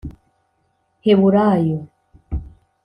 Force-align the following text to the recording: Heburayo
Heburayo 1.05 1.79